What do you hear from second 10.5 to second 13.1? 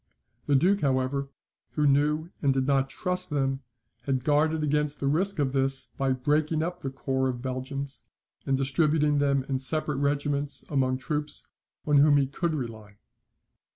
among troops on whom he could rely.